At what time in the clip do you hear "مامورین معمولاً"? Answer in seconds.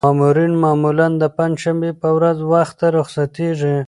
0.05-1.07